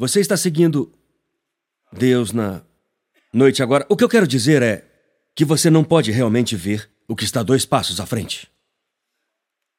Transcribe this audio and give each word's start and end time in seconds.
Você 0.00 0.18
está 0.18 0.34
seguindo 0.34 0.90
Deus 1.92 2.32
na 2.32 2.62
noite 3.30 3.62
agora. 3.62 3.84
O 3.86 3.94
que 3.94 4.02
eu 4.02 4.08
quero 4.08 4.26
dizer 4.26 4.62
é 4.62 4.82
que 5.34 5.44
você 5.44 5.68
não 5.68 5.84
pode 5.84 6.10
realmente 6.10 6.56
ver 6.56 6.90
o 7.06 7.14
que 7.14 7.22
está 7.22 7.42
dois 7.42 7.66
passos 7.66 8.00
à 8.00 8.06
frente. 8.06 8.50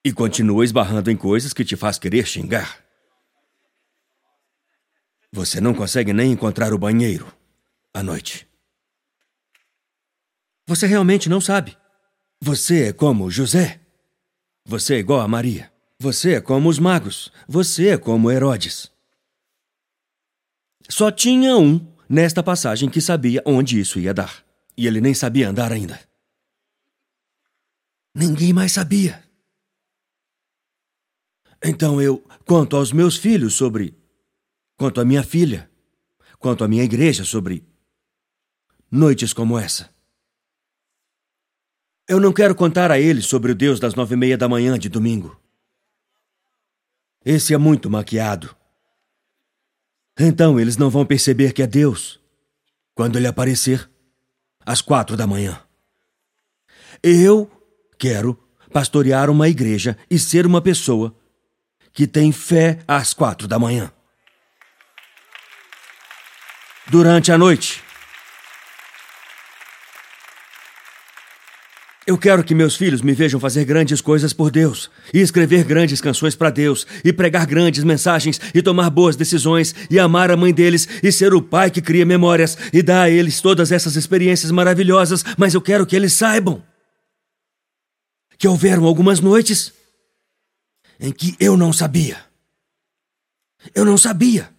E 0.06 0.14
continua 0.14 0.64
esbarrando 0.64 1.10
em 1.10 1.18
coisas 1.18 1.54
que 1.54 1.66
te 1.66 1.76
faz 1.76 1.98
querer 1.98 2.28
xingar. 2.28 2.86
Você 5.32 5.60
não 5.60 5.74
consegue 5.74 6.14
nem 6.14 6.32
encontrar 6.32 6.72
o 6.72 6.78
banheiro 6.78 7.34
à 7.92 8.04
noite. 8.04 8.48
Você 10.68 10.86
realmente 10.86 11.30
não 11.30 11.42
sabe. 11.42 11.76
Você 12.40 12.90
é 12.90 12.94
como 12.94 13.32
José. 13.32 13.82
Você 14.66 14.94
é 14.94 15.00
igual 15.00 15.22
a 15.22 15.28
Maria. 15.28 15.74
Você 16.00 16.36
é 16.36 16.42
como 16.42 16.70
os 16.70 16.78
magos. 16.78 17.34
Você 17.48 17.90
é 17.90 17.98
como 17.98 18.30
Herodes. 18.30 18.91
Só 20.92 21.10
tinha 21.10 21.56
um 21.56 21.80
nesta 22.10 22.44
passagem 22.44 22.90
que 22.90 23.00
sabia 23.00 23.42
onde 23.46 23.80
isso 23.80 23.98
ia 23.98 24.14
dar. 24.14 24.44
E 24.76 24.86
ele 24.86 25.00
nem 25.00 25.14
sabia 25.14 25.48
andar 25.48 25.72
ainda. 25.72 25.98
Ninguém 28.14 28.52
mais 28.52 28.74
sabia. 28.74 29.24
Então 31.64 32.02
eu 32.02 32.22
conto 32.46 32.76
aos 32.76 32.92
meus 32.92 33.16
filhos 33.16 33.54
sobre. 33.54 33.98
Quanto 34.76 35.00
à 35.00 35.06
minha 35.06 35.24
filha. 35.24 35.72
Quanto 36.38 36.62
à 36.62 36.68
minha 36.68 36.84
igreja 36.84 37.24
sobre. 37.24 37.66
Noites 38.92 39.32
como 39.32 39.58
essa. 39.58 39.90
Eu 42.06 42.20
não 42.20 42.34
quero 42.34 42.54
contar 42.54 42.92
a 42.92 43.00
eles 43.00 43.28
sobre 43.28 43.54
o 43.54 43.56
Deus 43.56 43.80
das 43.80 43.96
nove 43.96 44.16
e 44.16 44.18
meia 44.18 44.38
da 44.38 44.50
manhã 44.50 44.78
de 44.78 44.90
domingo. 44.90 45.42
Esse 47.24 47.54
é 47.54 47.58
muito 47.58 47.90
maquiado. 47.90 48.54
Então 50.20 50.60
eles 50.60 50.78
não 50.78 50.90
vão 50.90 51.06
perceber 51.06 51.54
que 51.54 51.62
é 51.62 51.68
Deus 51.68 52.20
quando 52.94 53.18
ele 53.18 53.28
aparecer 53.28 53.90
às 54.66 54.82
quatro 54.82 55.16
da 55.18 55.26
manhã. 55.26 55.60
Eu 57.02 57.50
quero 57.98 58.38
pastorear 58.72 59.30
uma 59.30 59.50
igreja 59.50 59.98
e 60.10 60.20
ser 60.20 60.46
uma 60.46 60.62
pessoa 60.62 61.16
que 61.94 62.08
tem 62.08 62.32
fé 62.32 62.80
às 62.88 63.14
quatro 63.14 63.48
da 63.48 63.60
manhã. 63.60 63.92
Durante 66.90 67.32
a 67.32 67.38
noite. 67.38 67.84
Eu 72.06 72.18
quero 72.18 72.44
que 72.44 72.56
meus 72.56 72.76
filhos 72.76 73.02
me 73.02 73.14
vejam 73.14 73.40
fazer 73.40 73.64
grandes 73.64 74.02
coisas 74.02 74.34
por 74.34 74.50
Deus, 74.50 74.90
e 75.14 75.20
escrever 75.20 75.64
grandes 75.64 76.02
canções 76.02 76.36
para 76.36 76.50
Deus, 76.50 76.88
e 77.06 77.14
pregar 77.14 77.46
grandes 77.46 77.84
mensagens, 77.84 78.42
e 78.56 78.62
tomar 78.62 78.90
boas 78.90 79.16
decisões, 79.16 79.76
e 79.90 80.00
amar 80.00 80.32
a 80.32 80.38
mãe 80.38 80.52
deles, 80.52 80.88
e 81.04 81.12
ser 81.12 81.32
o 81.34 81.42
pai 81.42 81.70
que 81.70 81.82
cria 81.82 82.06
memórias, 82.06 82.58
e 82.74 82.82
dar 82.82 83.04
a 83.04 83.10
eles 83.10 83.40
todas 83.40 83.72
essas 83.72 83.96
experiências 83.96 84.52
maravilhosas, 84.52 85.24
mas 85.38 85.54
eu 85.54 85.62
quero 85.62 85.86
que 85.86 85.96
eles 85.96 86.14
saibam 86.14 86.64
que 88.42 88.48
houveram 88.48 88.86
algumas 88.86 89.20
noites 89.20 89.72
em 91.00 91.12
que 91.12 91.36
eu 91.40 91.56
não 91.56 91.72
sabia. 91.72 92.18
Eu 93.76 93.86
não 93.86 94.00
sabia. 94.00 94.50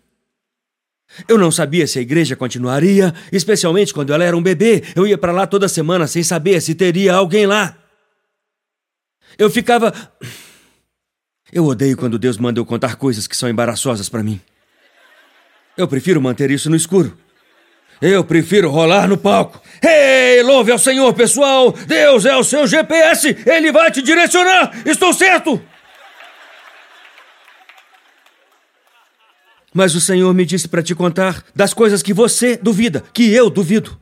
Eu 1.28 1.38
não 1.38 1.50
sabia 1.50 1.86
se 1.86 1.98
a 1.98 2.02
igreja 2.02 2.34
continuaria, 2.34 3.14
especialmente 3.30 3.92
quando 3.92 4.12
ela 4.12 4.24
era 4.24 4.36
um 4.36 4.42
bebê. 4.42 4.82
Eu 4.94 5.06
ia 5.06 5.18
para 5.18 5.32
lá 5.32 5.46
toda 5.46 5.68
semana 5.68 6.06
sem 6.06 6.22
saber 6.22 6.60
se 6.60 6.74
teria 6.74 7.14
alguém 7.14 7.46
lá. 7.46 7.76
Eu 9.38 9.50
ficava. 9.50 9.92
Eu 11.52 11.66
odeio 11.66 11.96
quando 11.96 12.18
Deus 12.18 12.38
manda 12.38 12.58
eu 12.58 12.64
contar 12.64 12.96
coisas 12.96 13.26
que 13.26 13.36
são 13.36 13.48
embaraçosas 13.48 14.08
para 14.08 14.22
mim. 14.22 14.40
Eu 15.76 15.88
prefiro 15.88 16.20
manter 16.20 16.50
isso 16.50 16.68
no 16.70 16.76
escuro. 16.76 17.16
Eu 18.00 18.24
prefiro 18.24 18.68
rolar 18.68 19.06
no 19.06 19.16
palco. 19.16 19.62
Ei, 19.80 20.42
louve 20.42 20.72
ao 20.72 20.78
Senhor, 20.78 21.12
pessoal! 21.14 21.72
Deus 21.86 22.26
é 22.26 22.36
o 22.36 22.42
seu 22.42 22.66
GPS! 22.66 23.36
Ele 23.46 23.70
vai 23.70 23.92
te 23.92 24.02
direcionar! 24.02 24.72
Estou 24.84 25.12
certo! 25.12 25.62
Mas 29.72 29.94
o 29.94 30.00
Senhor 30.00 30.32
me 30.34 30.44
disse 30.44 30.68
para 30.68 30.82
te 30.82 30.94
contar 30.94 31.44
das 31.54 31.72
coisas 31.72 32.02
que 32.02 32.12
você 32.12 32.56
duvida, 32.56 33.00
que 33.12 33.32
eu 33.32 33.48
duvido. 33.48 34.00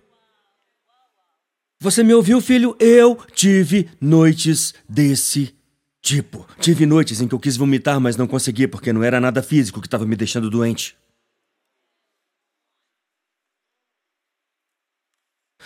Você 1.79 2.03
me 2.03 2.13
ouviu, 2.13 2.41
filho? 2.41 2.77
Eu 2.79 3.17
tive 3.35 3.89
noites 4.01 4.75
desse 4.89 5.55
tipo. 6.03 6.47
Tive 6.59 6.85
noites 6.85 7.21
em 7.21 7.29
que 7.29 7.35
eu 7.35 7.41
quis 7.41 7.57
vomitar, 7.57 8.01
mas 8.01 8.17
não 8.17 8.27
consegui 8.27 8.67
porque 8.67 8.93
não 8.93 9.03
era 9.03 9.21
nada 9.21 9.43
físico 9.43 9.81
que 9.81 9.87
estava 9.87 10.05
me 10.05 10.17
deixando 10.17 10.51
doente. 10.51 10.97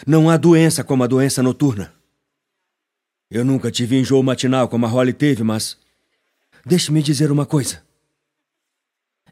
Não 0.06 0.28
há 0.28 0.36
doença 0.36 0.84
como 0.84 1.02
a 1.04 1.06
doença 1.06 1.42
noturna. 1.42 1.94
Eu 3.30 3.44
nunca 3.44 3.70
tive 3.70 3.96
enjoo 3.96 4.22
matinal 4.22 4.68
como 4.68 4.86
a 4.86 4.88
Holly 4.88 5.12
teve, 5.12 5.42
mas. 5.42 5.78
Deixe-me 6.64 7.02
dizer 7.02 7.30
uma 7.30 7.46
coisa. 7.46 7.82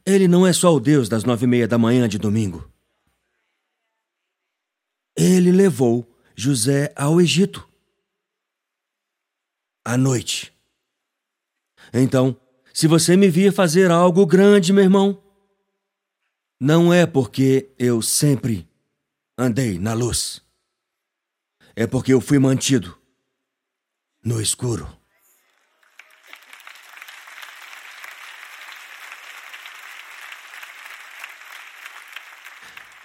Ele 0.05 0.27
não 0.27 0.47
é 0.47 0.53
só 0.53 0.75
o 0.75 0.81
Deus 0.81 1.09
das 1.09 1.25
nove 1.25 1.45
e 1.45 1.49
meia 1.49 1.69
da 1.69 1.79
manhã 1.79 2.09
de 2.09 2.19
domingo. 2.19 2.69
Ele 5.17 5.53
levou 5.53 6.09
José 6.35 6.93
ao 6.97 7.21
Egito. 7.21 7.69
À 9.85 9.97
noite. 9.97 10.53
Então, 11.93 12.37
se 12.73 12.87
você 12.87 13.17
me 13.17 13.29
vir 13.29 13.53
fazer 13.53 13.91
algo 13.91 14.25
grande, 14.27 14.73
meu 14.73 14.83
irmão, 14.83 15.23
não 16.61 16.93
é 16.93 17.07
porque 17.07 17.71
eu 17.79 18.01
sempre 18.01 18.69
andei 19.37 19.79
na 19.79 19.93
luz. 19.93 20.43
É 21.77 21.87
porque 21.87 22.13
eu 22.13 22.21
fui 22.21 22.39
mantido 22.39 22.99
no 24.25 24.41
escuro. 24.41 25.02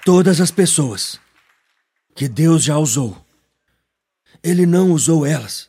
Todas 0.07 0.39
as 0.39 0.51
pessoas 0.51 1.19
que 2.15 2.29
Deus 2.29 2.63
já 2.63 2.77
usou, 2.77 3.17
Ele 4.41 4.65
não 4.65 4.93
usou 4.93 5.25
elas, 5.25 5.67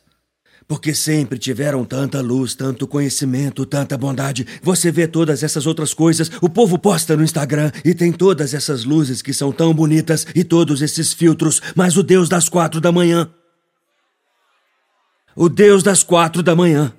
porque 0.65 0.95
sempre 0.95 1.37
tiveram 1.37 1.83
tanta 1.83 2.21
luz, 2.21 2.55
tanto 2.55 2.87
conhecimento, 2.87 3.65
tanta 3.65 3.97
bondade. 3.97 4.47
Você 4.63 4.93
vê 4.93 5.09
todas 5.09 5.43
essas 5.43 5.67
outras 5.67 5.93
coisas, 5.93 6.31
o 6.41 6.47
povo 6.47 6.79
posta 6.79 7.17
no 7.17 7.23
Instagram 7.25 7.69
e 7.83 7.93
tem 7.93 8.13
todas 8.13 8.53
essas 8.53 8.85
luzes 8.85 9.21
que 9.21 9.33
são 9.33 9.51
tão 9.51 9.73
bonitas 9.73 10.25
e 10.33 10.41
todos 10.45 10.81
esses 10.81 11.11
filtros, 11.11 11.61
mas 11.75 11.97
o 11.97 12.01
Deus 12.01 12.29
das 12.29 12.47
quatro 12.47 12.79
da 12.79 12.93
manhã. 12.93 13.29
O 15.35 15.49
Deus 15.49 15.83
das 15.83 16.01
quatro 16.01 16.41
da 16.41 16.55
manhã. 16.55 16.93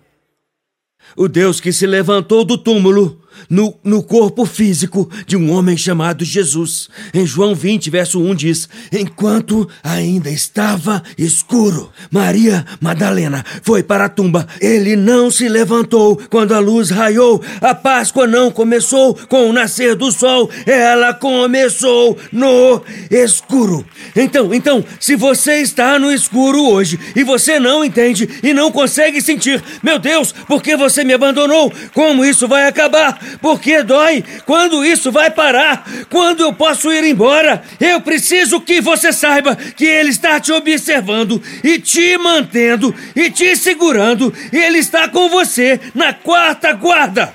O 1.16 1.26
Deus 1.26 1.58
que 1.58 1.72
se 1.72 1.86
levantou 1.86 2.44
do 2.44 2.58
túmulo 2.58 3.18
no, 3.48 3.74
no 3.82 4.02
corpo 4.02 4.44
físico 4.44 5.10
de 5.26 5.36
um 5.36 5.52
homem 5.52 5.76
chamado 5.76 6.24
Jesus. 6.24 6.88
Em 7.12 7.26
João 7.26 7.54
20, 7.54 7.90
verso 7.90 8.20
1 8.20 8.34
diz: 8.34 8.68
Enquanto 8.92 9.68
ainda 9.82 10.30
estava 10.30 11.02
escuro, 11.16 11.90
Maria 12.10 12.64
Madalena 12.80 13.44
foi 13.62 13.82
para 13.82 14.06
a 14.06 14.08
tumba. 14.08 14.46
Ele 14.60 14.96
não 14.96 15.30
se 15.30 15.48
levantou 15.48 16.20
quando 16.28 16.52
a 16.52 16.58
luz 16.58 16.90
raiou. 16.90 17.42
A 17.60 17.74
Páscoa 17.74 18.26
não 18.26 18.50
começou 18.50 19.14
com 19.28 19.48
o 19.48 19.52
nascer 19.52 19.94
do 19.94 20.10
sol, 20.10 20.50
ela 20.66 21.14
começou 21.14 22.16
no 22.32 22.82
escuro. 23.10 23.84
Então, 24.14 24.52
então, 24.54 24.84
se 24.98 25.16
você 25.16 25.60
está 25.60 25.98
no 25.98 26.12
escuro 26.12 26.68
hoje 26.68 26.98
e 27.14 27.22
você 27.22 27.58
não 27.58 27.84
entende 27.84 28.28
e 28.42 28.52
não 28.52 28.72
consegue 28.72 29.20
sentir, 29.20 29.62
meu 29.82 29.98
Deus, 29.98 30.32
por 30.32 30.62
que 30.62 30.76
você 30.76 31.04
me 31.04 31.12
abandonou? 31.12 31.72
Como 31.94 32.24
isso 32.24 32.48
vai 32.48 32.66
acabar? 32.66 33.19
Porque 33.40 33.82
dói. 33.82 34.24
Quando 34.44 34.84
isso 34.84 35.10
vai 35.10 35.30
parar? 35.30 35.84
Quando 36.08 36.40
eu 36.40 36.52
posso 36.52 36.92
ir 36.92 37.04
embora? 37.04 37.62
Eu 37.80 38.00
preciso 38.00 38.60
que 38.60 38.80
você 38.80 39.12
saiba 39.12 39.56
que 39.56 39.84
Ele 39.84 40.10
está 40.10 40.38
te 40.40 40.52
observando 40.52 41.42
e 41.62 41.78
te 41.78 42.16
mantendo 42.18 42.94
e 43.14 43.30
te 43.30 43.56
segurando. 43.56 44.32
E 44.52 44.56
Ele 44.56 44.78
está 44.78 45.08
com 45.08 45.28
você 45.28 45.80
na 45.94 46.12
quarta 46.12 46.72
guarda 46.72 47.34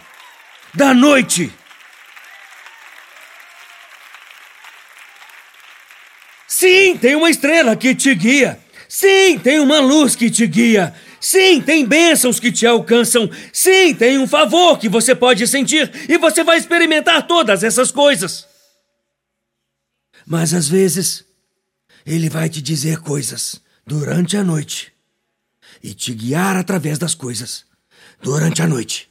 da 0.74 0.94
noite. 0.94 1.51
Sim, 6.48 6.98
tem 6.98 7.15
uma 7.15 7.30
estrela 7.30 7.75
que 7.75 7.94
te 7.94 8.15
guia. 8.15 8.59
Sim, 8.88 9.38
tem 9.38 9.59
uma 9.59 9.80
luz 9.80 10.15
que 10.15 10.30
te 10.30 10.48
guia. 10.48 10.94
Sim, 11.25 11.60
tem 11.60 11.88
bênçãos 11.88 12.39
que 12.39 12.51
te 12.51 12.68
alcançam. 12.68 13.27
Sim, 13.51 13.95
tem 13.95 14.19
um 14.19 14.27
favor 14.27 14.77
que 14.77 14.88
você 14.88 15.16
pode 15.16 15.48
sentir 15.48 15.92
e 16.07 16.19
você 16.19 16.44
vai 16.44 16.56
experimentar 16.56 17.25
todas 17.25 17.63
essas 17.63 17.89
coisas. 17.89 18.45
Mas 20.24 20.54
às 20.54 20.68
vezes, 20.68 21.25
ele 22.06 22.30
vai 22.30 22.48
te 22.48 22.62
dizer 22.62 23.00
coisas 23.00 23.60
durante 23.88 24.38
a 24.38 24.44
noite 24.44 24.94
e 25.83 25.95
te 25.95 26.13
guiar 26.13 26.57
através 26.57 27.00
das 27.00 27.16
coisas 27.16 27.66
durante 28.21 28.62
a 28.62 28.68
noite. 28.68 29.10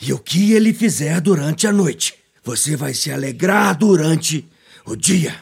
E 0.00 0.10
o 0.10 0.18
que 0.18 0.54
ele 0.54 0.72
fizer 0.72 1.20
durante 1.20 1.66
a 1.66 1.72
noite, 1.72 2.14
você 2.42 2.76
vai 2.76 2.94
se 2.94 3.12
alegrar 3.12 3.76
durante 3.76 4.48
o 4.86 4.96
dia. 4.96 5.38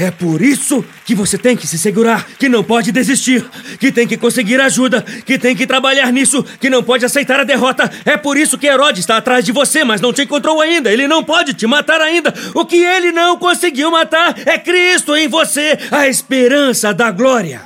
É 0.00 0.10
por 0.10 0.40
isso 0.40 0.82
que 1.04 1.14
você 1.14 1.36
tem 1.36 1.54
que 1.54 1.66
se 1.66 1.76
segurar, 1.76 2.26
que 2.38 2.48
não 2.48 2.64
pode 2.64 2.90
desistir, 2.90 3.44
que 3.78 3.92
tem 3.92 4.08
que 4.08 4.16
conseguir 4.16 4.58
ajuda, 4.58 5.02
que 5.02 5.38
tem 5.38 5.54
que 5.54 5.66
trabalhar 5.66 6.10
nisso, 6.10 6.42
que 6.58 6.70
não 6.70 6.82
pode 6.82 7.04
aceitar 7.04 7.38
a 7.38 7.44
derrota. 7.44 7.92
É 8.06 8.16
por 8.16 8.38
isso 8.38 8.56
que 8.56 8.66
Herodes 8.66 9.00
está 9.00 9.18
atrás 9.18 9.44
de 9.44 9.52
você, 9.52 9.84
mas 9.84 10.00
não 10.00 10.10
te 10.10 10.22
encontrou 10.22 10.58
ainda. 10.58 10.90
Ele 10.90 11.06
não 11.06 11.22
pode 11.22 11.52
te 11.52 11.66
matar 11.66 12.00
ainda. 12.00 12.32
O 12.54 12.64
que 12.64 12.76
ele 12.76 13.12
não 13.12 13.36
conseguiu 13.36 13.90
matar 13.90 14.34
é 14.48 14.58
Cristo 14.58 15.14
em 15.14 15.28
você, 15.28 15.78
a 15.90 16.08
esperança 16.08 16.94
da 16.94 17.10
glória. 17.10 17.60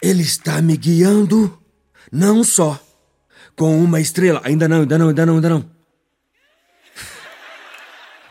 Ele 0.00 0.22
está 0.22 0.62
me 0.62 0.76
guiando, 0.76 1.58
não 2.12 2.44
só 2.44 2.78
com 3.56 3.82
uma 3.82 4.00
estrela. 4.00 4.40
Ainda 4.44 4.68
não, 4.68 4.82
ainda 4.82 4.96
não, 4.96 5.08
ainda 5.08 5.26
não, 5.26 5.34
ainda 5.34 5.48
não 5.48 5.79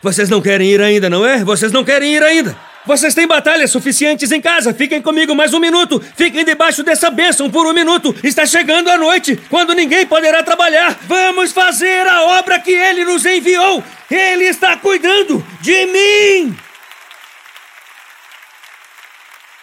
vocês 0.02 0.28
não 0.28 0.40
querem 0.40 0.70
ir 0.70 0.80
ainda, 0.80 1.10
não 1.10 1.26
é? 1.26 1.44
Vocês 1.44 1.72
não 1.72 1.84
querem 1.84 2.14
ir 2.14 2.22
ainda. 2.22 2.56
Vocês 2.86 3.14
têm 3.14 3.26
batalhas 3.26 3.70
suficientes 3.70 4.32
em 4.32 4.40
casa. 4.40 4.72
Fiquem 4.72 5.02
comigo 5.02 5.34
mais 5.34 5.52
um 5.52 5.60
minuto. 5.60 6.02
Fiquem 6.16 6.44
debaixo 6.44 6.82
dessa 6.82 7.10
bênção 7.10 7.50
por 7.50 7.66
um 7.66 7.74
minuto. 7.74 8.14
Está 8.24 8.46
chegando 8.46 8.88
a 8.88 8.96
noite, 8.96 9.38
quando 9.50 9.74
ninguém 9.74 10.06
poderá 10.06 10.42
trabalhar. 10.42 10.98
Vamos 11.06 11.52
fazer 11.52 12.06
a 12.06 12.22
obra 12.38 12.58
que 12.58 12.72
ele 12.72 13.04
nos 13.04 13.26
enviou. 13.26 13.84
Ele 14.10 14.44
está 14.44 14.76
cuidando 14.76 15.44
de 15.60 15.86
mim. 15.86 16.56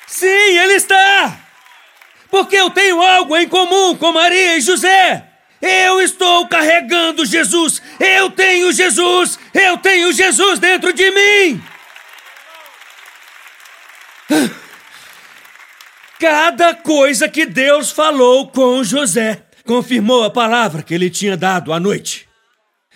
Sim, 0.05 0.27
ele 0.27 0.73
está. 0.73 1.37
Porque 2.29 2.55
eu 2.55 2.69
tenho 2.69 3.01
algo 3.01 3.35
em 3.35 3.47
comum 3.47 3.95
com 3.95 4.11
Maria 4.11 4.57
e 4.57 4.61
José. 4.61 5.26
Eu 5.61 6.01
estou 6.01 6.47
carregando 6.47 7.25
Jesus! 7.25 7.81
Eu 7.99 8.29
tenho 8.29 8.71
Jesus! 8.71 9.39
Eu 9.53 9.77
tenho 9.77 10.13
Jesus 10.13 10.59
dentro 10.59 10.93
de 10.93 11.11
mim! 11.11 11.63
Cada 16.19 16.73
coisa 16.75 17.29
que 17.29 17.45
Deus 17.45 17.91
falou 17.91 18.47
com 18.47 18.83
José 18.83 19.43
confirmou 19.65 20.23
a 20.23 20.29
palavra 20.29 20.81
que 20.81 20.93
ele 20.93 21.09
tinha 21.09 21.37
dado 21.37 21.71
à 21.73 21.79
noite. 21.79 22.26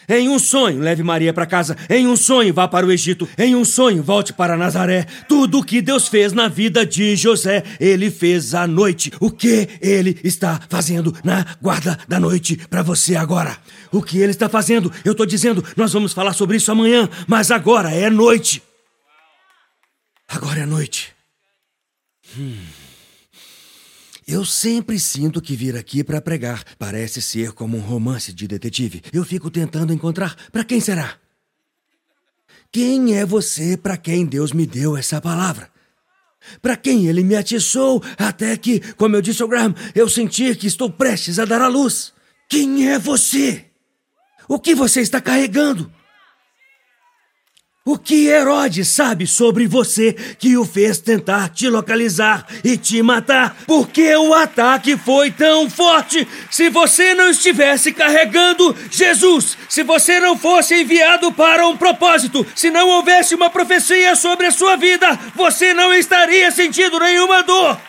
Em 0.08 0.28
um 0.30 0.40
sonho, 0.40 0.80
leve 0.80 1.04
Maria 1.04 1.34
para 1.34 1.46
casa. 1.46 1.78
Em 1.90 2.08
um 2.08 2.16
sonho, 2.16 2.54
vá 2.54 2.68
para 2.68 2.86
o 2.86 2.92
Egito. 2.92 3.28
Em 3.38 3.56
um 3.56 3.64
sonho, 3.64 4.04
volte 4.04 4.34
para 4.34 4.58
Nazaré. 4.58 5.06
Tudo 5.28 5.60
o 5.60 5.64
que 5.64 5.82
Deus 5.82 6.08
fez 6.08 6.34
na 6.34 6.48
vida 6.48 6.86
de 6.86 7.16
José, 7.16 7.64
ele 7.80 8.12
fez 8.12 8.54
à 8.54 8.68
noite. 8.68 9.12
O 9.20 9.32
que 9.32 9.68
ele 9.82 10.20
está 10.24 10.60
fazendo 10.70 11.16
na 11.24 11.46
guarda 11.62 11.98
da 12.08 12.20
noite 12.20 12.58
para 12.70 12.82
você 12.82 13.16
agora? 13.16 13.58
O 13.92 14.02
que 14.02 14.18
ele 14.18 14.32
está 14.32 14.50
fazendo? 14.50 14.92
Eu 15.06 15.12
estou 15.12 15.26
dizendo, 15.26 15.64
nós 15.76 15.94
vamos 15.94 16.14
falar 16.14 16.34
sobre 16.34 16.58
isso 16.58 16.72
amanhã, 16.72 17.10
mas 17.28 17.52
agora 17.52 17.92
é 17.92 18.10
noite. 18.10 18.62
Agora 20.28 20.62
é 20.62 20.66
noite. 20.66 21.14
Hum. 22.38 22.81
Eu 24.32 24.46
sempre 24.46 24.98
sinto 24.98 25.42
que 25.42 25.58
vir 25.58 25.76
aqui 25.76 26.06
para 26.06 26.22
pregar 26.22 26.64
parece 26.80 27.22
ser 27.22 27.52
como 27.52 27.76
um 27.76 27.82
romance 27.82 28.32
de 28.32 28.48
detetive. 28.48 29.02
Eu 29.12 29.26
fico 29.26 29.52
tentando 29.52 29.92
encontrar 29.92 30.38
para 30.54 30.64
quem 30.64 30.80
será. 30.80 31.18
Quem 32.72 33.18
é 33.18 33.26
você 33.26 33.76
para 33.76 33.98
quem 33.98 34.26
Deus 34.26 34.54
me 34.54 34.66
deu 34.66 34.96
essa 34.96 35.20
palavra? 35.20 35.70
Para 36.62 36.78
quem 36.78 37.08
ele 37.08 37.26
me 37.26 37.36
atiçou 37.36 38.02
até 38.18 38.56
que, 38.56 38.80
como 38.94 39.18
eu 39.18 39.22
disse 39.22 39.42
ao 39.44 39.50
Graham, 39.50 39.76
eu 39.94 40.08
senti 40.08 40.56
que 40.56 40.66
estou 40.66 40.90
prestes 40.90 41.38
a 41.38 41.44
dar 41.44 41.62
à 41.62 41.68
luz. 41.68 42.14
Quem 42.48 42.90
é 42.90 42.98
você? 42.98 43.66
O 44.48 44.58
que 44.58 44.74
você 44.74 45.02
está 45.02 45.20
carregando? 45.20 45.92
O 47.84 47.98
que 47.98 48.28
Herodes 48.28 48.90
sabe 48.90 49.26
sobre 49.26 49.66
você 49.66 50.14
que 50.38 50.56
o 50.56 50.64
fez 50.64 51.00
tentar 51.00 51.50
te 51.50 51.68
localizar 51.68 52.46
e 52.64 52.78
te 52.78 53.02
matar? 53.02 53.58
Porque 53.66 54.16
o 54.18 54.36
ataque 54.36 54.96
foi 54.96 55.32
tão 55.32 55.68
forte? 55.68 56.28
Se 56.52 56.70
você 56.70 57.16
não 57.16 57.32
estivesse 57.32 57.92
carregando 57.92 58.78
Jesus, 58.92 59.58
se 59.68 59.82
você 59.82 60.20
não 60.20 60.38
fosse 60.38 60.80
enviado 60.80 61.32
para 61.32 61.68
um 61.68 61.76
propósito, 61.76 62.46
se 62.56 62.70
não 62.70 62.88
houvesse 62.88 63.34
uma 63.34 63.50
profecia 63.50 64.16
sobre 64.16 64.46
a 64.46 64.52
sua 64.52 64.76
vida, 64.76 65.18
você 65.34 65.74
não 65.74 65.92
estaria 65.92 66.52
sentindo 66.52 67.00
nenhuma 67.00 67.42
dor. 67.42 67.82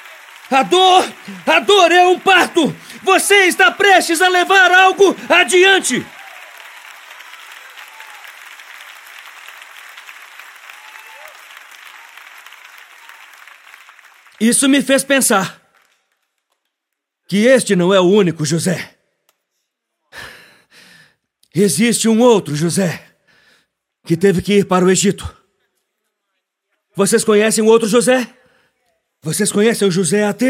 A 0.51 0.63
dor, 0.63 1.13
a 1.47 1.61
dor 1.61 1.93
é 1.93 2.07
um 2.07 2.19
parto. 2.19 2.75
Você 3.03 3.45
está 3.45 3.71
prestes 3.71 4.23
a 4.23 4.29
levar 4.29 4.73
algo 4.73 5.15
adiante. 5.29 6.03
Isso 14.43 14.69
me 14.69 14.83
fez 14.83 15.05
pensar 15.05 15.63
que 17.29 17.47
este 17.47 17.77
não 17.77 17.95
é 17.95 18.01
o 18.01 18.11
único 18.11 18.45
José. 18.45 18.97
Existe 21.55 22.09
um 22.09 22.21
outro 22.21 22.57
José 22.57 23.07
que 24.05 24.17
teve 24.17 24.43
que 24.43 24.55
ir 24.55 24.65
para 24.65 24.85
o 24.85 24.91
Egito. 24.91 25.33
Vocês 26.97 27.23
conhecem 27.23 27.63
o 27.63 27.69
outro 27.69 27.87
José? 27.87 28.37
Vocês 29.23 29.53
conhecem 29.53 29.87
o 29.87 29.93
José 29.93 30.25
AT? 30.25 30.43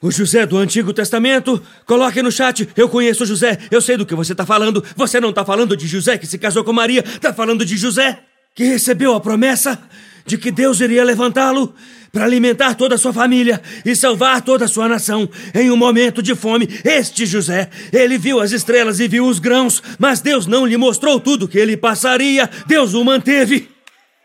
O 0.00 0.08
José 0.08 0.46
do 0.46 0.56
Antigo 0.56 0.92
Testamento? 0.92 1.60
Coloque 1.84 2.22
no 2.22 2.30
chat. 2.30 2.68
Eu 2.76 2.88
conheço 2.88 3.24
o 3.24 3.26
José. 3.26 3.58
Eu 3.72 3.82
sei 3.82 3.96
do 3.96 4.06
que 4.06 4.14
você 4.14 4.30
está 4.30 4.46
falando. 4.46 4.84
Você 4.94 5.18
não 5.18 5.30
está 5.30 5.44
falando 5.44 5.76
de 5.76 5.88
José 5.88 6.16
que 6.16 6.28
se 6.28 6.38
casou 6.38 6.62
com 6.62 6.72
Maria. 6.72 7.00
Está 7.00 7.34
falando 7.34 7.64
de 7.66 7.76
José 7.76 8.24
que 8.54 8.64
recebeu 8.64 9.14
a 9.14 9.20
promessa 9.20 9.78
de 10.24 10.38
que 10.38 10.50
Deus 10.50 10.80
iria 10.80 11.04
levantá-lo 11.04 11.74
para 12.12 12.24
alimentar 12.24 12.74
toda 12.74 12.94
a 12.94 12.98
sua 12.98 13.12
família 13.12 13.60
e 13.84 13.96
salvar 13.96 14.40
toda 14.42 14.66
a 14.66 14.68
sua 14.68 14.88
nação 14.88 15.28
em 15.52 15.70
um 15.70 15.76
momento 15.76 16.22
de 16.22 16.34
fome. 16.36 16.68
Este 16.84 17.26
José, 17.26 17.68
ele 17.92 18.16
viu 18.16 18.40
as 18.40 18.52
estrelas 18.52 19.00
e 19.00 19.08
viu 19.08 19.26
os 19.26 19.40
grãos, 19.40 19.82
mas 19.98 20.20
Deus 20.20 20.46
não 20.46 20.64
lhe 20.64 20.76
mostrou 20.76 21.18
tudo 21.18 21.48
que 21.48 21.58
ele 21.58 21.76
passaria. 21.76 22.48
Deus 22.66 22.94
o 22.94 23.04
manteve 23.04 23.68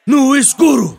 no 0.06 0.36
escuro. 0.36 0.99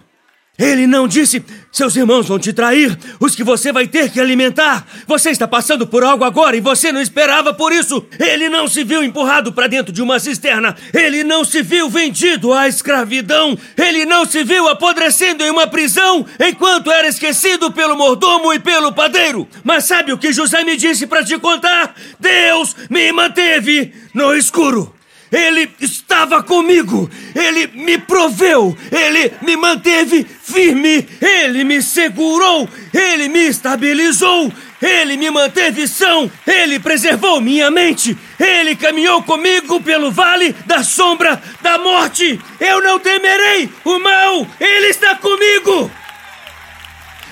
Ele 0.60 0.86
não 0.86 1.08
disse: 1.08 1.42
seus 1.72 1.96
irmãos 1.96 2.28
vão 2.28 2.38
te 2.38 2.52
trair, 2.52 2.98
os 3.18 3.34
que 3.34 3.42
você 3.42 3.72
vai 3.72 3.86
ter 3.86 4.10
que 4.10 4.20
alimentar. 4.20 4.86
Você 5.06 5.30
está 5.30 5.48
passando 5.48 5.86
por 5.86 6.04
algo 6.04 6.22
agora 6.22 6.54
e 6.54 6.60
você 6.60 6.92
não 6.92 7.00
esperava 7.00 7.54
por 7.54 7.72
isso. 7.72 8.04
Ele 8.18 8.50
não 8.50 8.68
se 8.68 8.84
viu 8.84 9.02
empurrado 9.02 9.52
para 9.52 9.66
dentro 9.66 9.90
de 9.92 10.02
uma 10.02 10.18
cisterna. 10.18 10.76
Ele 10.92 11.24
não 11.24 11.44
se 11.44 11.62
viu 11.62 11.88
vendido 11.88 12.52
à 12.52 12.68
escravidão. 12.68 13.56
Ele 13.74 14.04
não 14.04 14.26
se 14.26 14.44
viu 14.44 14.68
apodrecendo 14.68 15.42
em 15.42 15.50
uma 15.50 15.66
prisão 15.66 16.26
enquanto 16.38 16.90
era 16.90 17.08
esquecido 17.08 17.72
pelo 17.72 17.96
mordomo 17.96 18.52
e 18.52 18.58
pelo 18.58 18.92
padeiro. 18.92 19.48
Mas 19.64 19.84
sabe 19.84 20.12
o 20.12 20.18
que 20.18 20.32
José 20.32 20.62
me 20.62 20.76
disse 20.76 21.06
para 21.06 21.24
te 21.24 21.38
contar? 21.38 21.94
Deus 22.18 22.76
me 22.90 23.10
manteve 23.12 23.94
no 24.12 24.34
escuro. 24.34 24.94
Ele 25.32 25.70
estava 25.80 26.42
comigo, 26.42 27.08
ele 27.36 27.68
me 27.68 27.98
proveu, 27.98 28.76
ele 28.90 29.32
me 29.42 29.56
manteve 29.56 30.26
firme, 30.50 31.08
ele 31.20 31.64
me 31.64 31.80
segurou, 31.80 32.68
ele 32.92 33.28
me 33.28 33.46
estabilizou, 33.48 34.52
ele 34.82 35.16
me 35.16 35.30
manteve 35.30 35.86
são, 35.86 36.30
ele 36.46 36.78
preservou 36.78 37.40
minha 37.40 37.70
mente, 37.70 38.16
ele 38.38 38.74
caminhou 38.76 39.22
comigo 39.22 39.80
pelo 39.80 40.10
vale 40.10 40.54
da 40.66 40.82
sombra 40.82 41.40
da 41.62 41.78
morte. 41.78 42.40
Eu 42.58 42.82
não 42.82 42.98
temerei 42.98 43.70
o 43.84 43.98
mal, 43.98 44.46
ele 44.58 44.86
está 44.88 45.14
comigo. 45.16 45.90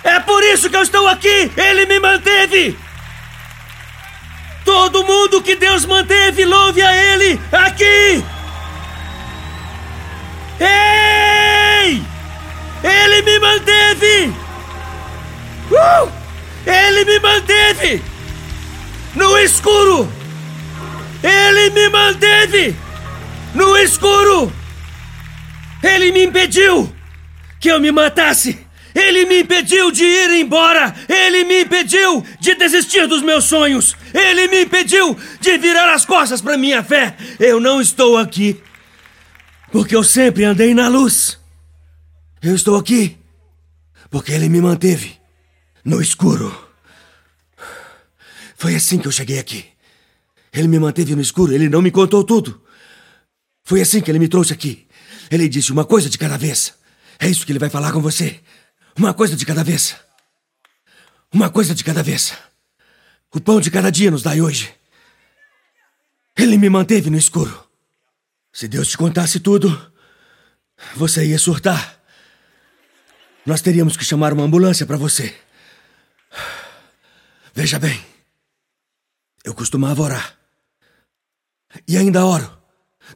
É 0.04 0.20
por 0.20 0.42
isso 0.44 0.70
que 0.70 0.76
eu 0.76 0.82
estou 0.82 1.06
aqui, 1.08 1.50
ele 1.56 1.86
me 1.86 1.98
manteve. 1.98 2.78
Todo 4.64 5.02
mundo 5.02 5.42
que 5.42 5.56
Deus 5.56 5.86
manteve, 5.86 6.44
louve 6.44 6.82
a 6.82 6.94
Ele 6.94 7.40
aqui! 7.50 8.22
Ei! 10.60 12.17
Ele 16.66 17.04
me 17.04 17.18
manteve! 17.18 18.02
No 19.14 19.38
escuro! 19.38 20.08
Ele 21.22 21.70
me 21.70 21.88
manteve! 21.88 22.76
No 23.54 23.76
escuro! 23.76 24.52
Ele 25.82 26.12
me 26.12 26.26
impediu 26.26 26.92
que 27.58 27.68
eu 27.68 27.80
me 27.80 27.90
matasse! 27.90 28.66
Ele 28.94 29.26
me 29.26 29.42
impediu 29.42 29.90
de 29.90 30.04
ir 30.04 30.40
embora! 30.40 30.94
Ele 31.08 31.44
me 31.44 31.62
impediu 31.62 32.24
de 32.40 32.54
desistir 32.54 33.06
dos 33.06 33.22
meus 33.22 33.44
sonhos! 33.44 33.96
Ele 34.12 34.48
me 34.48 34.64
impediu 34.64 35.16
de 35.40 35.56
virar 35.58 35.92
as 35.94 36.04
costas 36.04 36.42
para 36.42 36.58
minha 36.58 36.82
fé! 36.82 37.16
Eu 37.38 37.60
não 37.60 37.80
estou 37.80 38.18
aqui 38.18 38.60
porque 39.70 39.94
eu 39.94 40.02
sempre 40.02 40.44
andei 40.44 40.74
na 40.74 40.88
luz. 40.88 41.38
Eu 42.42 42.54
estou 42.54 42.76
aqui 42.76 43.16
porque 44.10 44.32
ele 44.32 44.48
me 44.48 44.60
manteve 44.60 45.18
no 45.88 46.02
escuro. 46.02 46.54
Foi 48.56 48.74
assim 48.74 48.98
que 48.98 49.08
eu 49.08 49.12
cheguei 49.12 49.38
aqui. 49.38 49.66
Ele 50.52 50.68
me 50.68 50.78
manteve 50.78 51.14
no 51.14 51.22
escuro, 51.22 51.52
ele 51.52 51.68
não 51.68 51.80
me 51.80 51.90
contou 51.90 52.22
tudo. 52.22 52.62
Foi 53.64 53.80
assim 53.80 54.00
que 54.02 54.10
ele 54.10 54.18
me 54.18 54.28
trouxe 54.28 54.52
aqui. 54.52 54.86
Ele 55.30 55.48
disse 55.48 55.72
uma 55.72 55.84
coisa 55.84 56.10
de 56.10 56.18
cada 56.18 56.36
vez. 56.36 56.74
É 57.18 57.26
isso 57.26 57.44
que 57.44 57.52
ele 57.52 57.58
vai 57.58 57.70
falar 57.70 57.92
com 57.92 58.00
você. 58.00 58.40
Uma 58.96 59.14
coisa 59.14 59.34
de 59.34 59.46
cada 59.46 59.64
vez. 59.64 59.96
Uma 61.32 61.48
coisa 61.48 61.74
de 61.74 61.82
cada 61.82 62.02
vez. 62.02 62.34
O 63.32 63.40
pão 63.40 63.60
de 63.60 63.70
cada 63.70 63.90
dia 63.90 64.10
nos 64.10 64.22
dai 64.22 64.40
hoje. 64.40 64.74
Ele 66.36 66.58
me 66.58 66.68
manteve 66.68 67.08
no 67.10 67.16
escuro. 67.16 67.66
Se 68.52 68.68
Deus 68.68 68.88
te 68.88 68.98
contasse 68.98 69.40
tudo, 69.40 69.92
você 70.94 71.26
ia 71.26 71.38
surtar. 71.38 71.98
Nós 73.44 73.62
teríamos 73.62 73.96
que 73.96 74.04
chamar 74.04 74.32
uma 74.32 74.44
ambulância 74.44 74.84
para 74.86 74.96
você. 74.96 75.34
Veja 77.54 77.78
bem, 77.78 78.04
eu 79.44 79.54
costumava 79.54 80.02
orar. 80.02 80.38
E 81.86 81.96
ainda 81.96 82.24
oro. 82.24 82.56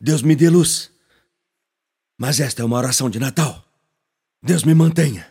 Deus 0.01 0.23
me 0.23 0.35
dê 0.35 0.49
luz. 0.49 0.91
Mas 2.19 2.41
esta 2.41 2.63
é 2.63 2.65
uma 2.65 2.77
oração 2.77 3.11
de 3.11 3.19
Natal. 3.19 3.65
Deus 4.43 4.65
me 4.65 4.75
mantenha 4.75 5.31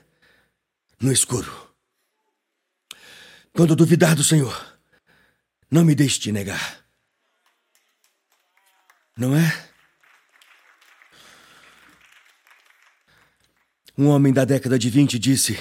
no 0.99 1.11
escuro. 1.11 1.51
Quando 3.53 3.75
duvidar 3.75 4.15
do 4.15 4.23
Senhor, 4.23 4.79
não 5.69 5.83
me 5.83 5.95
deixe 5.95 6.19
te 6.19 6.31
negar. 6.31 6.85
Não 9.17 9.35
é? 9.35 9.69
Um 13.97 14.07
homem 14.07 14.31
da 14.31 14.45
década 14.45 14.79
de 14.79 14.89
20 14.89 15.19
disse: 15.19 15.59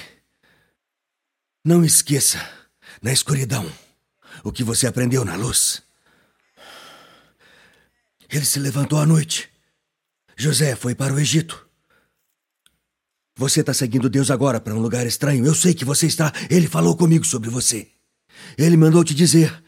Não 1.63 1.83
esqueça, 1.83 2.39
na 3.01 3.11
escuridão, 3.11 3.69
o 4.43 4.51
que 4.51 4.63
você 4.63 4.87
aprendeu 4.87 5.23
na 5.23 5.35
luz. 5.35 5.83
Ele 8.29 8.45
se 8.45 8.59
levantou 8.59 8.99
à 8.99 9.05
noite. 9.05 9.49
José 10.37 10.75
foi 10.75 10.95
para 10.95 11.13
o 11.13 11.19
Egito. 11.19 11.67
Você 13.35 13.59
está 13.59 13.73
seguindo 13.73 14.09
Deus 14.09 14.31
agora 14.31 14.59
para 14.59 14.73
um 14.73 14.79
lugar 14.79 15.05
estranho. 15.05 15.45
Eu 15.45 15.53
sei 15.53 15.73
que 15.73 15.85
você 15.85 16.07
está. 16.07 16.31
Ele 16.49 16.67
falou 16.67 16.95
comigo 16.95 17.25
sobre 17.25 17.49
você. 17.49 17.87
Ele 18.57 18.77
mandou 18.77 19.03
te 19.03 19.13
dizer: 19.13 19.63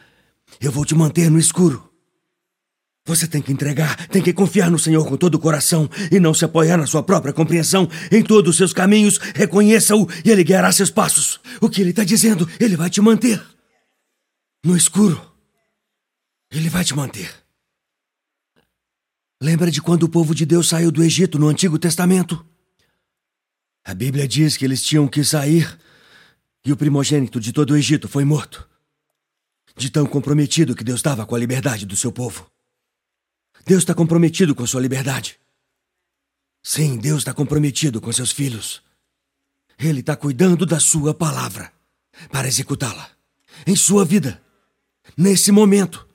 Eu 0.60 0.72
vou 0.72 0.86
te 0.86 0.96
manter 0.96 1.30
no 1.30 1.40
escuro. 1.40 1.93
Você 3.06 3.28
tem 3.28 3.42
que 3.42 3.52
entregar, 3.52 4.08
tem 4.08 4.22
que 4.22 4.32
confiar 4.32 4.72
no 4.72 4.80
Senhor 4.80 5.06
com 5.06 5.18
todo 5.18 5.36
o 5.36 5.40
coração 5.40 5.90
e 6.10 6.22
não 6.22 6.34
se 6.34 6.46
apoiar 6.46 6.78
na 6.78 6.88
sua 6.88 7.04
própria 7.04 7.34
compreensão. 7.34 7.90
Em 8.10 8.24
todos 8.24 8.52
os 8.52 8.58
seus 8.58 8.72
caminhos, 8.72 9.18
reconheça-o 9.36 10.08
e 10.24 10.32
ele 10.32 10.44
guiará 10.44 10.72
seus 10.72 10.90
passos. 10.90 11.40
O 11.60 11.70
que 11.70 11.82
ele 11.82 11.90
está 11.90 12.06
dizendo, 12.06 12.50
ele 12.60 12.78
vai 12.78 12.90
te 12.90 13.02
manter. 13.02 13.44
No 14.64 14.78
escuro, 14.78 15.22
ele 16.50 16.70
vai 16.70 16.86
te 16.86 16.96
manter. 16.96 17.30
Lembra 19.42 19.70
de 19.70 19.82
quando 19.82 20.04
o 20.04 20.10
povo 20.10 20.34
de 20.34 20.46
Deus 20.46 20.70
saiu 20.70 20.90
do 20.90 21.04
Egito 21.04 21.38
no 21.38 21.50
Antigo 21.50 21.78
Testamento? 21.78 22.46
A 23.84 23.94
Bíblia 23.94 24.26
diz 24.26 24.56
que 24.56 24.64
eles 24.64 24.82
tinham 24.82 25.10
que 25.10 25.26
sair 25.26 25.78
e 26.64 26.72
o 26.72 26.78
primogênito 26.78 27.42
de 27.42 27.52
todo 27.52 27.72
o 27.72 27.78
Egito 27.78 28.08
foi 28.08 28.24
morto. 28.24 28.66
De 29.76 29.90
tão 29.90 30.06
comprometido 30.06 30.74
que 30.74 30.86
Deus 30.86 31.00
estava 31.00 31.26
com 31.26 31.36
a 31.36 31.40
liberdade 31.40 31.86
do 31.86 31.98
seu 31.98 32.10
povo. 32.10 32.53
Deus 33.66 33.84
está 33.84 33.94
comprometido 33.94 34.54
com 34.54 34.66
sua 34.68 34.82
liberdade. 34.82 35.40
Sim, 36.62 36.98
Deus 36.98 37.20
está 37.20 37.34
comprometido 37.34 38.00
com 38.00 38.12
seus 38.12 38.32
filhos. 38.32 38.82
Ele 39.78 40.02
está 40.02 40.16
cuidando 40.16 40.66
da 40.66 40.80
sua 40.80 41.14
palavra 41.14 41.72
para 42.32 42.48
executá-la 42.48 43.10
em 43.66 43.76
sua 43.76 44.04
vida, 44.04 44.42
nesse 45.18 45.52
momento, 45.52 46.08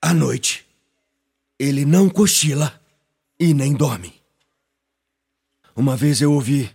à 0.00 0.12
noite. 0.12 0.66
Ele 1.58 1.84
não 1.84 2.08
cochila 2.08 2.80
e 3.38 3.54
nem 3.54 3.72
dorme. 3.72 4.14
Uma 5.74 5.96
vez 5.96 6.20
eu 6.20 6.32
ouvi 6.32 6.70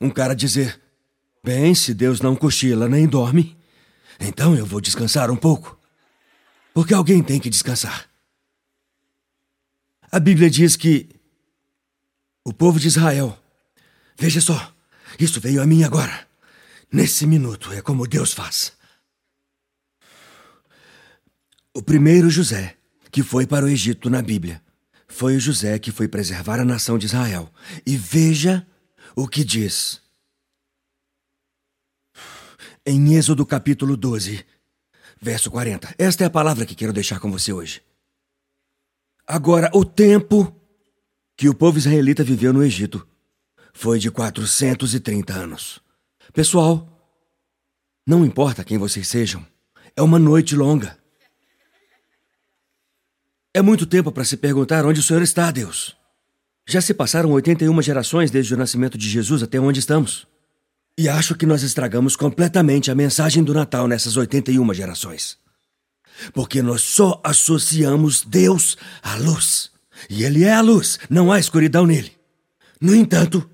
um 0.00 0.10
cara 0.10 0.34
dizer: 0.34 0.80
Bem, 1.44 1.74
se 1.74 1.94
Deus 1.94 2.20
não 2.20 2.34
cochila 2.34 2.88
nem 2.88 3.06
dorme, 3.06 3.56
então 4.18 4.56
eu 4.56 4.66
vou 4.66 4.80
descansar 4.80 5.30
um 5.30 5.36
pouco. 5.36 5.78
Porque 6.74 6.92
alguém 6.92 7.22
tem 7.22 7.40
que 7.40 7.48
descansar. 7.48 8.08
A 10.16 10.18
Bíblia 10.18 10.48
diz 10.48 10.76
que 10.76 11.10
o 12.42 12.50
povo 12.50 12.80
de 12.80 12.88
Israel, 12.88 13.38
veja 14.18 14.40
só, 14.40 14.74
isso 15.20 15.38
veio 15.42 15.60
a 15.60 15.66
mim 15.66 15.84
agora. 15.84 16.26
Nesse 16.90 17.26
minuto 17.26 17.70
é 17.70 17.82
como 17.82 18.06
Deus 18.06 18.32
faz. 18.32 18.72
O 21.74 21.82
primeiro 21.82 22.30
José 22.30 22.78
que 23.12 23.22
foi 23.22 23.46
para 23.46 23.66
o 23.66 23.68
Egito 23.68 24.08
na 24.08 24.22
Bíblia 24.22 24.62
foi 25.06 25.36
o 25.36 25.40
José 25.40 25.78
que 25.78 25.92
foi 25.92 26.08
preservar 26.08 26.60
a 26.60 26.64
nação 26.64 26.96
de 26.96 27.04
Israel. 27.04 27.52
E 27.84 27.94
veja 27.94 28.66
o 29.14 29.28
que 29.28 29.44
diz. 29.44 30.00
Em 32.86 33.16
Êxodo 33.16 33.44
capítulo 33.44 33.98
12, 33.98 34.46
verso 35.20 35.50
40. 35.50 35.94
Esta 35.98 36.24
é 36.24 36.26
a 36.26 36.30
palavra 36.30 36.64
que 36.64 36.74
quero 36.74 36.94
deixar 36.94 37.20
com 37.20 37.30
você 37.30 37.52
hoje. 37.52 37.82
Agora, 39.26 39.70
o 39.74 39.84
tempo 39.84 40.54
que 41.36 41.48
o 41.48 41.54
povo 41.54 41.78
israelita 41.78 42.22
viveu 42.22 42.52
no 42.52 42.62
Egito 42.62 43.06
foi 43.72 43.98
de 43.98 44.10
430 44.10 45.32
anos. 45.32 45.80
Pessoal, 46.32 46.88
não 48.06 48.24
importa 48.24 48.62
quem 48.62 48.78
vocês 48.78 49.08
sejam, 49.08 49.44
é 49.96 50.02
uma 50.02 50.18
noite 50.18 50.54
longa. 50.54 50.96
É 53.52 53.60
muito 53.60 53.84
tempo 53.84 54.12
para 54.12 54.24
se 54.24 54.36
perguntar 54.36 54.86
onde 54.86 55.00
o 55.00 55.02
Senhor 55.02 55.22
está, 55.22 55.50
Deus. 55.50 55.96
Já 56.68 56.80
se 56.80 56.94
passaram 56.94 57.30
81 57.32 57.82
gerações 57.82 58.30
desde 58.30 58.54
o 58.54 58.56
nascimento 58.56 58.96
de 58.96 59.08
Jesus 59.08 59.42
até 59.42 59.58
onde 59.58 59.80
estamos. 59.80 60.26
E 60.98 61.08
acho 61.08 61.34
que 61.34 61.46
nós 61.46 61.62
estragamos 61.62 62.16
completamente 62.16 62.90
a 62.90 62.94
mensagem 62.94 63.42
do 63.42 63.52
Natal 63.52 63.88
nessas 63.88 64.16
81 64.16 64.72
gerações. 64.72 65.38
Porque 66.32 66.62
nós 66.62 66.82
só 66.82 67.20
associamos 67.24 68.22
Deus 68.24 68.76
à 69.02 69.16
luz. 69.16 69.70
E 70.10 70.24
Ele 70.24 70.44
é 70.44 70.52
a 70.52 70.60
luz, 70.60 70.98
não 71.08 71.32
há 71.32 71.38
escuridão 71.38 71.86
nele. 71.86 72.12
No 72.80 72.94
entanto, 72.94 73.48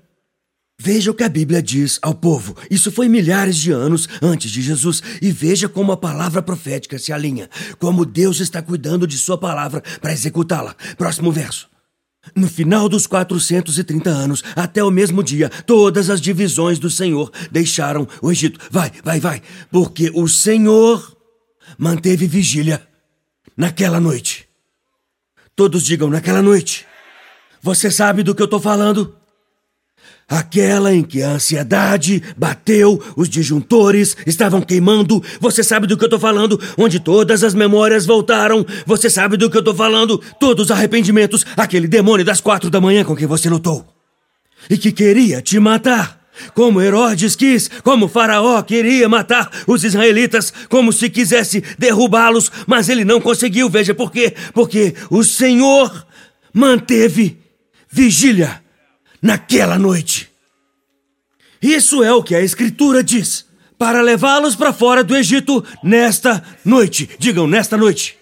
veja 0.79 1.11
o 1.11 1.13
que 1.13 1.23
a 1.23 1.29
Bíblia 1.29 1.61
diz 1.61 1.97
ao 2.01 2.13
povo. 2.13 2.55
Isso 2.69 2.91
foi 2.91 3.07
milhares 3.07 3.55
de 3.55 3.71
anos 3.71 4.07
antes 4.21 4.51
de 4.51 4.61
Jesus. 4.61 5.01
E 5.21 5.31
veja 5.31 5.69
como 5.69 5.91
a 5.91 5.97
palavra 5.97 6.41
profética 6.41 6.99
se 6.99 7.13
alinha. 7.13 7.49
Como 7.79 8.05
Deus 8.05 8.39
está 8.39 8.61
cuidando 8.61 9.07
de 9.07 9.17
Sua 9.17 9.37
palavra 9.37 9.81
para 10.01 10.11
executá-la. 10.11 10.75
Próximo 10.97 11.31
verso. 11.31 11.69
No 12.35 12.47
final 12.47 12.87
dos 12.87 13.05
430 13.05 14.09
anos, 14.09 14.43
até 14.55 14.81
o 14.81 14.89
mesmo 14.89 15.21
dia, 15.21 15.49
todas 15.49 16.09
as 16.09 16.21
divisões 16.21 16.79
do 16.79 16.89
Senhor 16.89 17.29
deixaram 17.51 18.07
o 18.21 18.31
Egito. 18.31 18.59
Vai, 18.71 18.91
vai, 19.03 19.19
vai. 19.19 19.41
Porque 19.69 20.09
o 20.13 20.27
Senhor 20.27 21.12
manteve 21.77 22.27
vigília 22.27 22.85
naquela 23.55 23.99
noite. 23.99 24.47
Todos 25.55 25.83
digam 25.83 26.09
naquela 26.09 26.41
noite. 26.41 26.85
Você 27.61 27.91
sabe 27.91 28.23
do 28.23 28.33
que 28.33 28.41
eu 28.41 28.45
estou 28.45 28.59
falando? 28.59 29.15
Aquela 30.27 30.93
em 30.93 31.03
que 31.03 31.21
a 31.21 31.31
ansiedade 31.31 32.23
bateu, 32.35 33.01
os 33.15 33.29
disjuntores 33.29 34.17
estavam 34.25 34.61
queimando. 34.61 35.21
Você 35.39 35.63
sabe 35.63 35.85
do 35.85 35.97
que 35.97 36.03
eu 36.03 36.07
estou 36.07 36.19
falando? 36.19 36.59
Onde 36.77 36.99
todas 36.99 37.43
as 37.43 37.53
memórias 37.53 38.05
voltaram. 38.05 38.65
Você 38.85 39.09
sabe 39.09 39.37
do 39.37 39.49
que 39.49 39.57
eu 39.57 39.61
estou 39.61 39.75
falando? 39.75 40.17
Todos 40.39 40.65
os 40.65 40.71
arrependimentos. 40.71 41.45
Aquele 41.57 41.87
demônio 41.87 42.25
das 42.25 42.41
quatro 42.41 42.69
da 42.69 42.81
manhã 42.81 43.03
com 43.03 43.15
quem 43.15 43.27
você 43.27 43.49
lutou. 43.49 43.85
E 44.69 44.77
que 44.77 44.91
queria 44.91 45.41
te 45.41 45.59
matar. 45.59 46.22
Como 46.53 46.81
Herodes 46.81 47.35
quis, 47.35 47.69
como 47.83 48.07
Faraó 48.07 48.61
queria 48.63 49.07
matar 49.07 49.49
os 49.67 49.83
israelitas, 49.83 50.53
como 50.69 50.91
se 50.91 51.09
quisesse 51.09 51.61
derrubá-los, 51.77 52.51
mas 52.65 52.89
ele 52.89 53.05
não 53.05 53.21
conseguiu. 53.21 53.69
Veja 53.69 53.93
por 53.93 54.11
quê? 54.11 54.33
Porque 54.53 54.95
o 55.09 55.23
Senhor 55.23 56.05
manteve 56.53 57.37
vigília 57.89 58.61
naquela 59.21 59.77
noite. 59.77 60.29
Isso 61.61 62.03
é 62.03 62.11
o 62.11 62.23
que 62.23 62.35
a 62.35 62.41
Escritura 62.41 63.03
diz. 63.03 63.45
Para 63.77 64.01
levá-los 64.01 64.55
para 64.55 64.73
fora 64.73 65.03
do 65.03 65.15
Egito 65.15 65.63
nesta 65.83 66.43
noite. 66.63 67.09
Digam, 67.17 67.47
nesta 67.47 67.77
noite. 67.77 68.17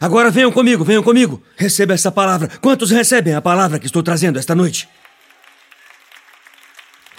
Agora 0.00 0.30
venham 0.30 0.50
comigo, 0.50 0.84
venham 0.84 1.02
comigo. 1.02 1.42
Receba 1.56 1.94
essa 1.94 2.10
palavra. 2.10 2.48
Quantos 2.60 2.90
recebem 2.90 3.34
a 3.34 3.42
palavra 3.42 3.78
que 3.78 3.86
estou 3.86 4.02
trazendo 4.02 4.38
esta 4.38 4.54
noite? 4.54 4.88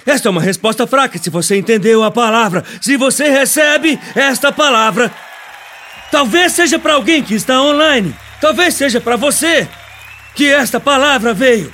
Esta 0.06 0.30
é 0.30 0.32
uma 0.32 0.42
resposta 0.42 0.86
fraca 0.86 1.18
se 1.18 1.30
você 1.30 1.58
entendeu 1.58 2.04
a 2.04 2.12
palavra. 2.12 2.64
Se 2.80 2.96
você 2.96 3.30
recebe 3.30 4.00
esta 4.14 4.52
palavra, 4.52 5.12
talvez 6.12 6.52
seja 6.52 6.78
para 6.78 6.94
alguém 6.94 7.24
que 7.24 7.34
está 7.34 7.62
online. 7.62 8.16
Talvez 8.40 8.76
seja 8.76 9.02
para 9.02 9.16
você 9.16 9.68
que 10.36 10.46
esta 10.46 10.80
palavra 10.80 11.34
veio. 11.34 11.74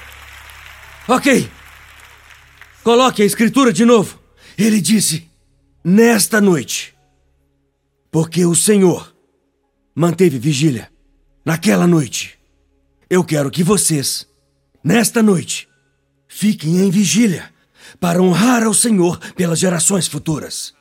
Ok. 1.08 1.50
Coloque 2.84 3.22
a 3.22 3.26
escritura 3.26 3.74
de 3.74 3.84
novo. 3.84 4.18
Ele 4.58 4.80
disse: 4.80 5.30
Nesta 5.84 6.40
noite, 6.40 6.96
porque 8.10 8.46
o 8.46 8.56
Senhor 8.56 9.14
manteve 9.94 10.40
vigília 10.40 10.90
naquela 11.46 11.86
noite. 11.86 12.40
Eu 13.10 13.26
quero 13.26 13.52
que 13.52 13.62
vocês, 13.62 14.26
nesta 14.82 15.22
noite, 15.22 15.68
fiquem 16.30 16.78
em 16.78 16.90
vigília 16.90 17.52
para 18.00 18.22
honrar 18.22 18.64
ao 18.64 18.74
Senhor 18.74 19.18
pelas 19.34 19.60
gerações 19.60 20.08
futuras. 20.08 20.74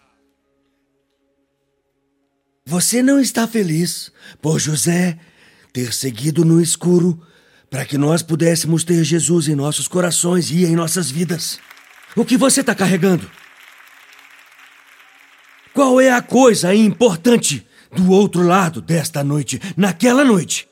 Você 2.66 3.02
não 3.02 3.18
está 3.20 3.48
feliz 3.48 4.12
por 4.40 4.58
José 4.58 5.18
ter 5.72 5.92
seguido 5.92 6.44
no 6.44 6.60
escuro 6.60 7.20
para 7.70 7.84
que 7.84 7.96
nós 7.96 8.22
pudéssemos 8.22 8.84
ter 8.84 9.02
Jesus 9.04 9.48
em 9.48 9.54
nossos 9.54 9.86
corações 9.86 10.50
e 10.50 10.64
em 10.64 10.74
nossas 10.74 11.10
vidas. 11.10 11.58
O 12.16 12.24
que 12.24 12.36
você 12.36 12.60
está 12.60 12.74
carregando? 12.74 13.30
Qual 15.72 16.00
é 16.00 16.10
a 16.10 16.20
coisa 16.20 16.74
importante 16.74 17.66
do 17.92 18.10
outro 18.10 18.42
lado 18.42 18.80
desta 18.80 19.22
noite, 19.22 19.60
naquela 19.76 20.24
noite, 20.24 20.68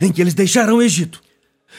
em 0.00 0.12
que 0.12 0.20
eles 0.20 0.34
deixaram 0.34 0.76
o 0.76 0.82
Egito, 0.82 1.22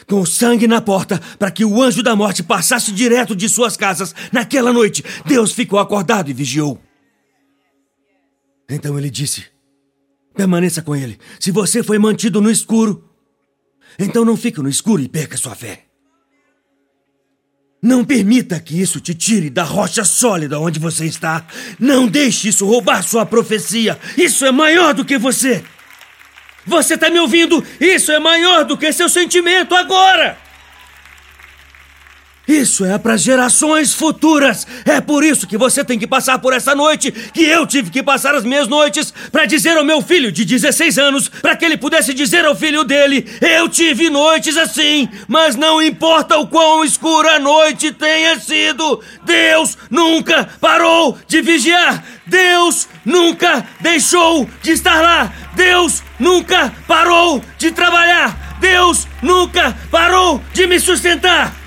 com 0.07 0.25
sangue 0.25 0.67
na 0.67 0.81
porta, 0.81 1.21
para 1.39 1.51
que 1.51 1.65
o 1.65 1.81
anjo 1.81 2.03
da 2.03 2.15
morte 2.15 2.43
passasse 2.43 2.91
direto 2.91 3.35
de 3.35 3.47
suas 3.49 3.75
casas. 3.77 4.13
Naquela 4.31 4.71
noite, 4.71 5.03
Deus 5.25 5.51
ficou 5.51 5.79
acordado 5.79 6.29
e 6.29 6.33
vigiou. 6.33 6.79
Então 8.69 8.97
ele 8.97 9.09
disse: 9.09 9.45
Permaneça 10.35 10.81
com 10.81 10.95
ele. 10.95 11.17
Se 11.39 11.51
você 11.51 11.81
foi 11.81 11.97
mantido 11.97 12.41
no 12.41 12.51
escuro, 12.51 13.03
então 13.97 14.25
não 14.25 14.35
fique 14.35 14.61
no 14.61 14.69
escuro 14.69 15.01
e 15.01 15.07
perca 15.07 15.37
sua 15.37 15.55
fé. 15.55 15.85
Não 17.81 18.03
permita 18.03 18.59
que 18.59 18.81
isso 18.81 18.99
te 18.99 19.13
tire 19.13 19.47
da 19.49 19.63
rocha 19.63 20.03
sólida 20.03 20.59
onde 20.59 20.79
você 20.79 21.05
está. 21.05 21.45
Não 21.79 22.07
deixe 22.07 22.49
isso 22.49 22.65
roubar 22.65 23.03
sua 23.03 23.25
profecia. 23.25 23.99
Isso 24.17 24.43
é 24.43 24.51
maior 24.51 24.93
do 24.93 25.05
que 25.05 25.19
você. 25.19 25.63
Você 26.65 26.95
está 26.95 27.09
me 27.09 27.19
ouvindo? 27.19 27.63
Isso 27.79 28.11
é 28.11 28.19
maior 28.19 28.65
do 28.65 28.77
que 28.77 28.91
seu 28.91 29.07
sentimento 29.07 29.75
agora. 29.75 30.45
Isso 32.47 32.85
é 32.85 32.97
para 32.97 33.17
gerações 33.17 33.93
futuras. 33.93 34.67
É 34.85 35.01
por 35.01 35.23
isso 35.23 35.47
que 35.47 35.57
você 35.57 35.83
tem 35.83 35.97
que 35.97 36.05
passar 36.05 36.37
por 36.39 36.53
essa 36.53 36.75
noite, 36.75 37.11
que 37.11 37.43
eu 37.43 37.65
tive 37.65 37.89
que 37.89 38.03
passar 38.03 38.35
as 38.35 38.43
minhas 38.43 38.67
noites, 38.67 39.11
para 39.31 39.45
dizer 39.45 39.77
ao 39.77 39.83
meu 39.83 40.01
filho 40.01 40.31
de 40.31 40.45
16 40.45 40.97
anos, 40.99 41.27
para 41.27 41.55
que 41.55 41.65
ele 41.65 41.77
pudesse 41.77 42.13
dizer 42.13 42.45
ao 42.45 42.55
filho 42.55 42.83
dele: 42.83 43.27
Eu 43.41 43.67
tive 43.67 44.09
noites 44.09 44.57
assim, 44.57 45.09
mas 45.27 45.55
não 45.55 45.81
importa 45.81 46.37
o 46.37 46.47
quão 46.47 46.83
escura 46.83 47.35
a 47.35 47.39
noite 47.39 47.91
tenha 47.91 48.39
sido, 48.39 49.01
Deus 49.23 49.75
nunca 49.89 50.47
parou 50.61 51.17
de 51.27 51.41
vigiar. 51.41 52.03
Deus 52.25 52.87
nunca 53.03 53.65
deixou 53.79 54.49
de 54.61 54.71
estar 54.71 55.01
lá. 55.01 55.31
Deus 55.53 56.03
nunca 56.19 56.73
parou 56.87 57.41
de 57.57 57.71
trabalhar. 57.71 58.57
Deus 58.59 59.07
nunca 59.21 59.75
parou 59.91 60.41
de 60.53 60.65
me 60.67 60.79
sustentar. 60.79 61.64